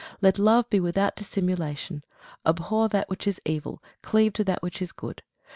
Let 0.19 0.39
love 0.39 0.67
be 0.67 0.79
without 0.79 1.15
dissimulation. 1.15 2.03
Abhor 2.43 2.89
that 2.89 3.07
which 3.07 3.27
is 3.27 3.39
evil; 3.45 3.83
cleave 4.01 4.33
to 4.33 4.43
that 4.45 4.63
which 4.63 4.81
is 4.81 4.91
good. 4.93 5.21